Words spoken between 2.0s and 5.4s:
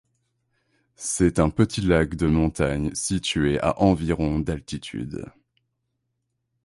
de montagne situé à environ d'altitude.